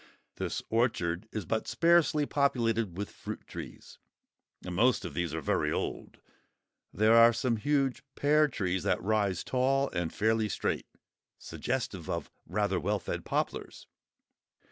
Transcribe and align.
This 0.37 0.63
orchard 0.71 1.27
is 1.31 1.45
but 1.45 1.67
sparsely 1.67 2.25
populated 2.25 2.97
with 2.97 3.11
fruit 3.11 3.45
trees, 3.45 3.99
and 4.65 4.73
most 4.75 5.05
of 5.05 5.13
these 5.13 5.31
are 5.31 5.41
very 5.41 5.71
old. 5.71 6.17
There 6.91 7.13
are 7.15 7.31
some 7.31 7.57
huge 7.57 8.03
pear 8.15 8.47
trees 8.47 8.81
that 8.81 8.99
rise 8.99 9.43
tall 9.43 9.89
and 9.91 10.11
fairly 10.11 10.49
straight, 10.49 10.87
suggestive 11.37 12.09
of 12.09 12.31
rather 12.47 12.79
well 12.79 12.97
fed 12.97 13.25
poplars. 13.25 13.85